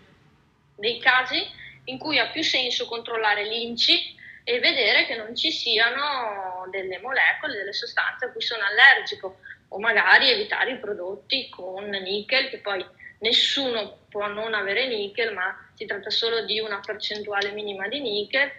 [0.76, 1.40] dei casi
[1.84, 7.58] in cui ha più senso controllare l'INCI e vedere che non ci siano delle molecole,
[7.58, 12.84] delle sostanze a cui sono allergico o magari evitare i prodotti con nickel, che poi
[13.20, 18.52] nessuno può non avere nickel, ma si tratta solo di una percentuale minima di nickel,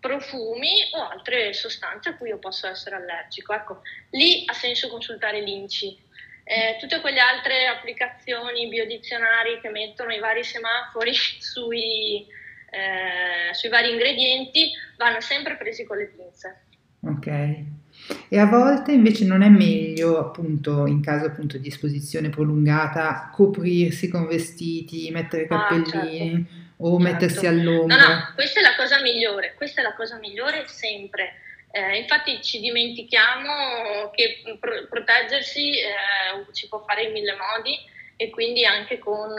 [0.00, 3.52] profumi o altre sostanze a cui io posso essere allergico.
[3.52, 6.06] Ecco, lì ha senso consultare l'INCI.
[6.44, 12.26] Eh, tutte quelle altre applicazioni biodizionari che mettono i vari semafori sui,
[12.70, 16.62] eh, sui vari ingredienti vanno sempre presi con le pinze.
[17.00, 17.76] Ok.
[18.28, 24.08] E a volte invece non è meglio, appunto, in caso appunto di esposizione prolungata, coprirsi
[24.08, 26.57] con vestiti, mettere cappellini ah, certo.
[26.78, 26.98] O certo.
[26.98, 27.96] mettersi all'ombra.
[27.96, 31.40] No, no, questa è la cosa migliore, questa è la cosa migliore sempre.
[31.70, 37.78] Eh, infatti ci dimentichiamo che pro- proteggersi eh, si può fare in mille modi
[38.16, 39.34] e quindi anche con,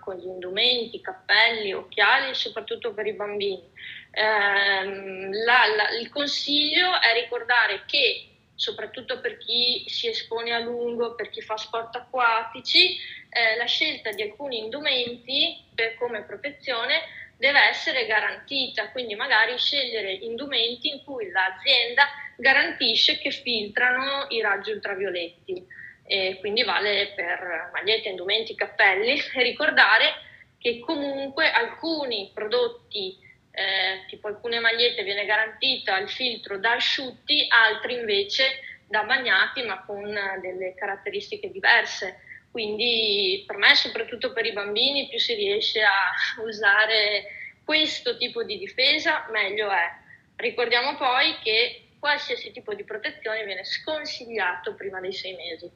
[0.00, 3.62] con gli indumenti, cappelli, occhiali, soprattutto per i bambini.
[4.10, 11.14] Eh, la, la, il consiglio è ricordare che soprattutto per chi si espone a lungo,
[11.14, 12.98] per chi fa sport acquatici,
[13.36, 17.02] eh, la scelta di alcuni indumenti per, come protezione
[17.36, 24.70] deve essere garantita, quindi magari scegliere indumenti in cui l'azienda garantisce che filtrano i raggi
[24.70, 25.66] ultravioletti.
[26.08, 29.20] E quindi vale per magliette, indumenti, cappelli.
[29.34, 30.14] E ricordare
[30.58, 33.18] che comunque alcuni prodotti
[33.50, 39.84] eh, tipo alcune magliette viene garantita il filtro da asciutti, altri invece da bagnati ma
[39.84, 40.04] con
[40.40, 42.20] delle caratteristiche diverse.
[42.50, 47.24] Quindi per me, soprattutto per i bambini, più si riesce a usare
[47.64, 49.92] questo tipo di difesa, meglio è.
[50.36, 55.70] Ricordiamo poi che qualsiasi tipo di protezione viene sconsigliato prima dei sei mesi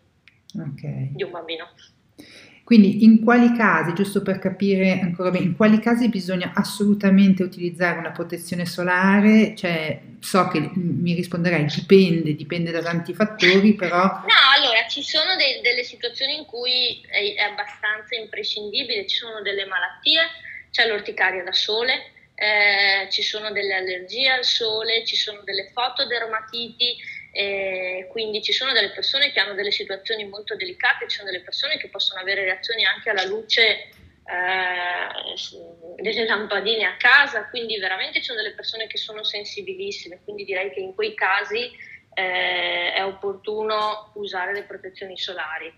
[0.59, 1.11] okay.
[1.13, 1.69] di un bambino.
[2.71, 7.99] Quindi in quali casi, giusto per capire ancora bene, in quali casi bisogna assolutamente utilizzare
[7.99, 9.57] una protezione solare?
[9.57, 14.05] Cioè, so che mi risponderei dipende, dipende da tanti fattori, però...
[14.05, 19.43] No, allora, ci sono de- delle situazioni in cui è, è, abbastanza imprescindibile, ci sono
[19.43, 20.23] delle malattie,
[20.71, 26.97] c'è l'orticaria da sole, eh, ci sono delle allergie al sole, ci sono delle fotodermatiti,
[27.33, 31.45] e quindi ci sono delle persone che hanno delle situazioni molto delicate, ci sono delle
[31.45, 33.89] persone che possono avere reazioni anche alla luce
[34.31, 40.45] eh, delle lampadine a casa, quindi veramente ci sono delle persone che sono sensibilissime, quindi
[40.45, 41.71] direi che in quei casi
[42.15, 45.73] eh, è opportuno usare le protezioni solari.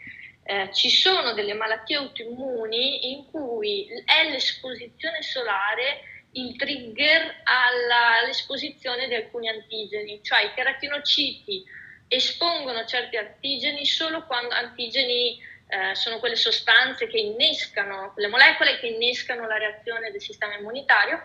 [0.44, 6.00] Eh, ci sono delle malattie autoimmuni in cui è l'esposizione solare
[6.32, 11.62] il trigger all'esposizione di alcuni antigeni, cioè i keratinociti
[12.08, 18.88] espongono certi antigeni solo quando antigeni eh, sono quelle sostanze che innescano, le molecole che
[18.88, 21.22] innescano la reazione del sistema immunitario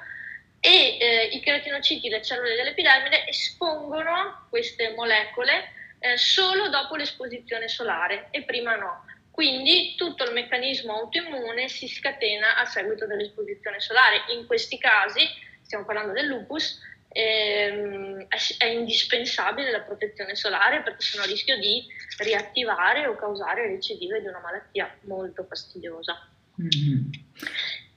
[0.59, 8.27] e eh, i keratinociti, le cellule dell'epidermide, espongono queste molecole eh, solo dopo l'esposizione solare
[8.31, 9.05] e prima no.
[9.31, 14.23] Quindi tutto il meccanismo autoimmune si scatena a seguito dell'esposizione solare.
[14.35, 15.21] In questi casi,
[15.61, 18.27] stiamo parlando del lupus, ehm,
[18.57, 21.85] è, indispensabile la protezione solare perché sono a rischio di
[22.17, 26.29] riattivare o causare recidive di una malattia molto fastidiosa.
[26.59, 27.09] Mm-hmm.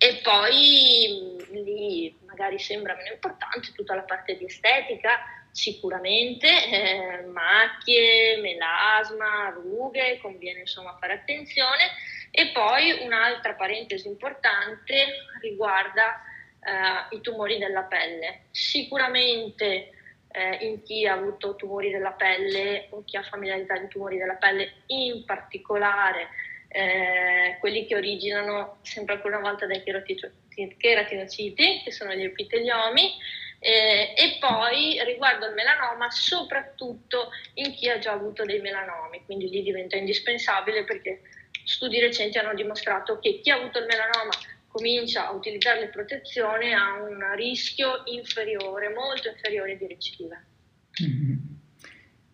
[0.02, 5.18] E poi lì magari sembra meno importante tutta la parte di estetica,
[5.50, 11.90] sicuramente eh, macchie, melasma, rughe, conviene insomma fare attenzione
[12.30, 15.04] e poi un'altra parentesi importante
[15.42, 16.22] riguarda
[16.60, 18.44] eh, i tumori della pelle.
[18.52, 19.90] Sicuramente
[20.30, 24.36] eh, in chi ha avuto tumori della pelle o chi ha familiarità di tumori della
[24.36, 26.28] pelle, in particolare
[26.72, 33.10] eh, quelli che originano sempre ancora una volta dai cheratinociti, che sono gli epiteliomi,
[33.58, 39.50] eh, e poi riguardo il melanoma soprattutto in chi ha già avuto dei melanomi, quindi
[39.50, 41.22] lì diventa indispensabile perché
[41.64, 44.30] studi recenti hanno dimostrato che chi ha avuto il melanoma
[44.68, 50.40] comincia a utilizzare le protezioni ha un rischio inferiore, molto inferiore di recidiva.
[51.02, 51.36] Mm-hmm.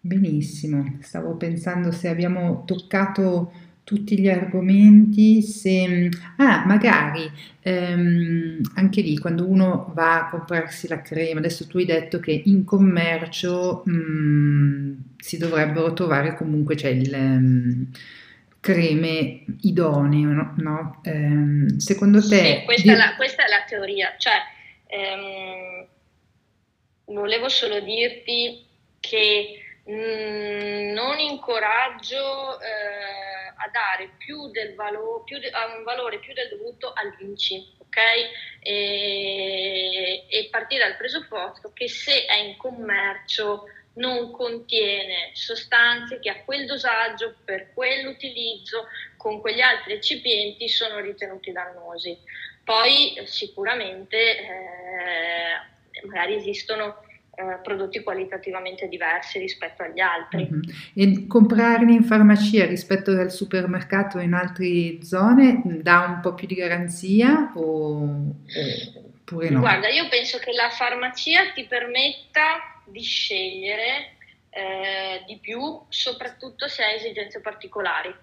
[0.01, 6.09] Benissimo, stavo pensando se abbiamo toccato tutti gli argomenti, se
[6.39, 7.31] ah, magari
[7.61, 12.43] ehm, anche lì quando uno va a comprarsi la crema, adesso tu hai detto che
[12.47, 17.89] in commercio mh, mm, si dovrebbero trovare comunque c'è il um,
[18.59, 20.55] creme idonee, no?
[20.57, 21.01] no?
[21.05, 22.57] Ehm, secondo te...
[22.59, 22.89] Sì, questa, di...
[22.89, 24.35] è la, questa, è la, teoria, cioè
[24.89, 25.87] ehm,
[27.05, 28.67] volevo solo dirti
[28.99, 33.26] che mh, mm, non incoraggio eh,
[33.57, 37.97] a dare più del valore, più de, a un valore più del dovuto all'INCI, ok?
[38.61, 46.45] E, e partire dal presupposto che se è in commercio non contiene sostanze che a
[46.45, 52.17] quel dosaggio, per quell'utilizzo, con quegli altri eccipienti sono ritenuti dannosi.
[52.63, 57.06] Poi sicuramente eh, magari esistono
[57.39, 60.49] eh, prodotti qualitativamente diversi rispetto agli altri.
[60.51, 60.63] Mm-hmm.
[60.95, 66.55] E comprarli in farmacia rispetto al supermercato in altre zone dà un po' più di
[66.55, 68.35] garanzia o,
[69.27, 69.61] oppure no?
[69.61, 74.17] Guarda, io penso che la farmacia ti permetta di scegliere
[74.49, 78.15] eh, di più, soprattutto se hai esigenze particolari.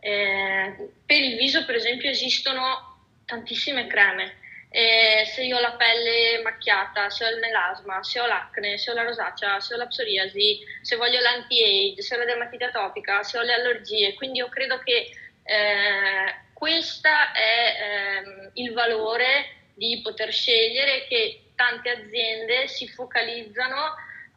[0.00, 4.34] Eh, per il viso, per esempio, esistono tantissime creme.
[4.72, 8.90] Eh, se io ho la pelle macchiata, se ho il melasma, se ho l'acne, se
[8.90, 13.22] ho la rosacea, se ho la psoriasi, se voglio l'anti-age, se ho la dermatite atopica,
[13.24, 14.14] se ho le allergie.
[14.14, 15.10] Quindi io credo che
[15.42, 23.94] eh, questo è ehm, il valore di poter scegliere che tante aziende si focalizzano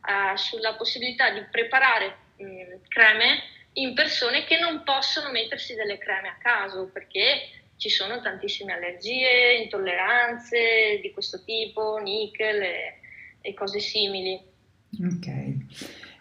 [0.08, 5.98] uh, sulla possibilità di preparare mh, mm, creme in persone che non possono mettersi delle
[5.98, 7.50] creme a caso perché
[7.84, 13.00] ci sono tantissime allergie, intolleranze di questo tipo, nickel e,
[13.42, 14.40] e cose simili.
[15.02, 15.28] Ok.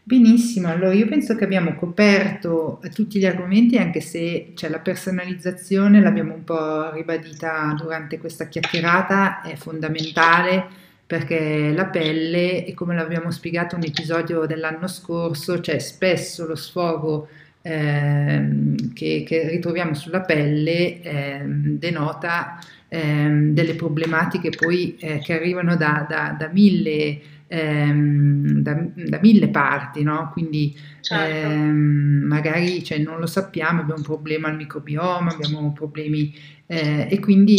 [0.02, 6.00] Benissimo, allora io penso che abbiamo coperto tutti gli argomenti anche se cioè, la personalizzazione
[6.00, 10.66] l'abbiamo un po' ribadita durante questa chiacchierata, è fondamentale
[11.06, 16.56] perché la pelle, e come l'abbiamo spiegato in un episodio dell'anno scorso, c'è spesso lo
[16.56, 17.28] sfogo
[17.62, 22.58] ehm, che, che, ritroviamo sulla pelle ehm, denota
[22.88, 27.20] ehm, delle problematiche poi eh, che arrivano da, da, da mille
[27.52, 30.30] ehm, da, da, mille parti, no?
[30.32, 31.48] quindi certo.
[31.48, 36.34] ehm, magari cioè, non lo sappiamo, abbiamo un problema al microbioma, abbiamo problemi
[36.66, 37.56] eh, e quindi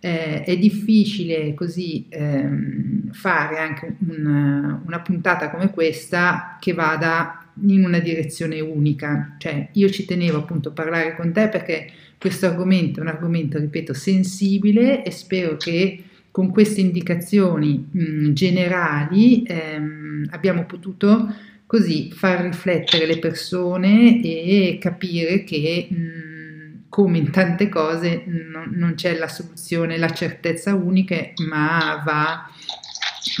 [0.00, 7.84] eh, è difficile così ehm, fare anche una, una puntata come questa che vada in
[7.84, 9.36] una direzione unica.
[9.38, 13.58] Cioè, io ci tenevo appunto a parlare con te perché questo argomento è un argomento,
[13.58, 21.32] ripeto, sensibile e spero che con queste indicazioni mh, generali ehm, abbiamo potuto
[21.66, 28.94] così far riflettere le persone e capire che mh, come in tante cose non, non
[28.94, 31.16] c'è la soluzione, la certezza unica,
[31.48, 32.48] ma va,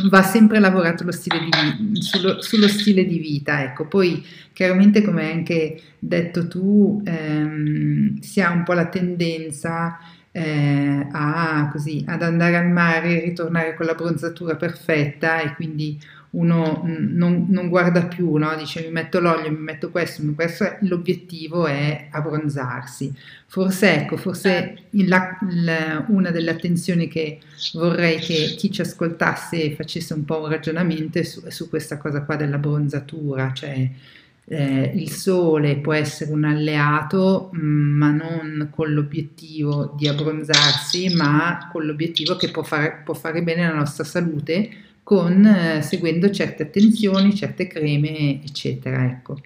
[0.08, 3.62] va sempre lavorato stile di, sullo, sullo, stile di vita.
[3.62, 3.86] Ecco.
[3.86, 9.98] Poi chiaramente come hai anche detto tu, ehm, si ha un po' la tendenza
[10.32, 15.98] eh, a, così, ad andare al mare e ritornare con la bronzatura perfetta e quindi
[16.34, 18.54] uno non, non guarda più, no?
[18.56, 23.12] dice mi metto l'olio, mi metto questo, mi questo, l'obiettivo è abbronzarsi.
[23.46, 27.38] Forse ecco, forse la, la, una delle attenzioni che
[27.74, 32.36] vorrei che chi ci ascoltasse facesse un po' un ragionamento su, su questa cosa qua
[32.36, 33.88] della bronzatura, cioè
[34.46, 41.84] eh, il sole può essere un alleato, ma non con l'obiettivo di abbronzarsi, ma con
[41.86, 44.70] l'obiettivo che può fare, può fare bene alla nostra salute
[45.04, 49.04] con, eh, seguendo certe attenzioni, certe creme, eccetera.
[49.04, 49.38] Ecco.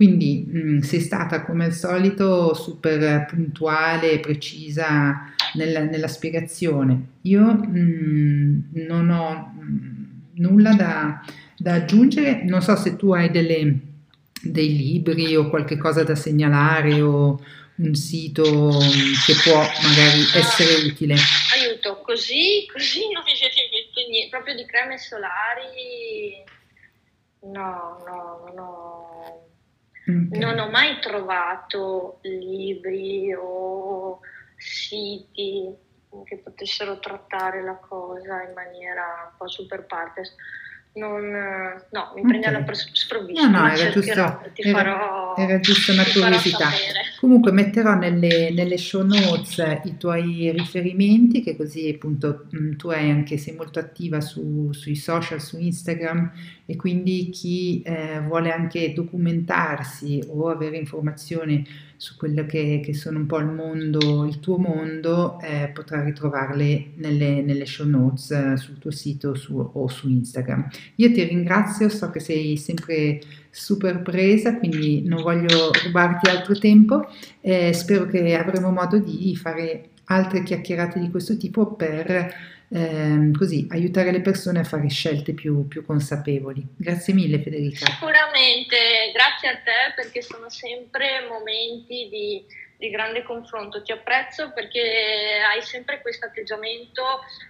[0.00, 7.06] Quindi mh, mm, sei stata come al solito super puntuale e precisa nella, nella, spiegazione.
[7.22, 10.04] Io mh, mm, non ho mm,
[10.36, 11.22] nulla da,
[11.56, 13.78] da, aggiungere, non so se tu hai delle,
[14.40, 17.38] dei libri o qualche cosa da segnalare o
[17.76, 21.16] un sito che può magari essere utile.
[21.54, 26.44] Aiuto, così, così non mi siete detto niente, proprio di creme solari
[27.42, 29.48] No, no, no.
[30.02, 30.38] Okay.
[30.38, 34.20] Non ho mai trovato libri o
[34.56, 35.74] siti
[36.24, 40.34] che potessero trattare la cosa in maniera un po' super partes
[40.92, 41.30] non,
[41.90, 43.48] no, mi prendi alla sprovvista.
[43.48, 46.68] No, no, era giusto, era, farò, era giusto una curiosità.
[47.20, 53.08] Comunque metterò nelle, nelle, show notes i tuoi riferimenti, che così appunto mm, tu hai
[53.08, 56.32] anche, sei molto attiva su, sui social, su Instagram
[56.66, 61.64] e quindi chi eh, vuole anche documentarsi o avere informazioni
[62.00, 66.92] su quello che, che, sono un po' il mondo, il tuo mondo, eh, potrà ritrovarle
[66.94, 70.66] nelle, nelle show notes eh, sul tuo sito su, o su Instagram.
[70.94, 73.20] Io ti ringrazio, so che sei sempre
[73.50, 77.06] super presa, quindi non voglio rubarti altro tempo.
[77.42, 82.34] Eh, spero che avremo modo di fare altre chiacchierate di questo tipo per
[82.68, 86.64] ehm, così aiutare le persone a fare scelte più, più, consapevoli.
[86.76, 87.86] Grazie mille Federica.
[87.86, 88.76] Sicuramente,
[89.12, 92.44] grazie a te perché sono sempre momenti di,
[92.76, 93.82] di grande confronto.
[93.82, 97.02] Ti apprezzo perché hai sempre questo atteggiamento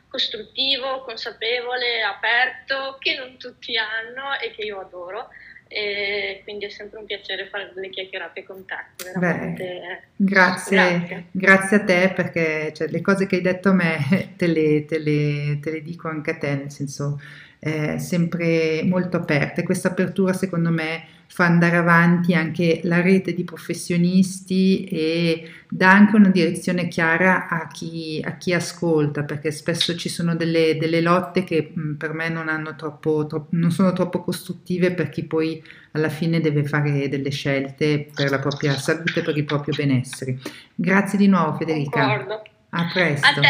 [0.09, 5.29] costruttivo, consapevole, aperto, che non tutti hanno e che io adoro
[5.73, 8.75] e quindi è sempre un piacere fare delle chiacchierate con te.
[9.17, 11.77] Beh, grazie, grazie, grazie.
[11.77, 15.61] a te perché cioè, le cose che hai detto a me te le, te le,
[15.63, 17.21] te le dico anche a te, nel senso
[17.61, 19.63] eh, sempre molto aperte.
[19.63, 26.17] Questa apertura secondo me fa andare avanti anche la rete di professionisti e dà anche
[26.17, 31.45] una direzione chiara a chi, a chi ascolta, perché spesso ci sono delle, delle lotte
[31.45, 35.63] che mh, per me non, troppo, troppo, non sono troppo costruttive per chi poi
[35.93, 40.37] alla fine deve fare delle scelte per la propria salute, per il proprio benessere.
[40.75, 42.07] Grazie di nuovo Federica.
[42.07, 42.43] Concordo.
[42.71, 43.27] A presto.
[43.27, 43.49] A te.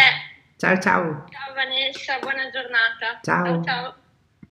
[0.59, 1.25] Ciao ciao.
[1.31, 3.21] Ciao Vanessa, buona giornata.
[3.23, 3.45] ciao.
[3.45, 3.95] ciao, ciao.